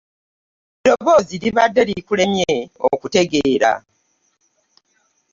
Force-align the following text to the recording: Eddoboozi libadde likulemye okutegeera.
Eddoboozi 0.79 1.35
libadde 1.43 1.81
likulemye 1.89 2.51
okutegeera. 2.91 3.71